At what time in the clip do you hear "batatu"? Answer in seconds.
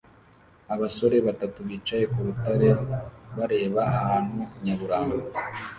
1.27-1.57